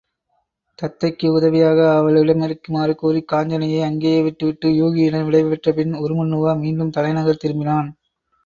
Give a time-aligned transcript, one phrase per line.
[0.79, 7.89] தத்தைக்கு உதவியாக அவளிடமிருக்குமாறு கூறிக் காஞ்சனையை அங்கேயே விட்டுவிட்டு யூகியிடம் விடைபெற்ற பின் உருமண்ணுவா மீண்டும் தலைநகர் திரும்பினான்.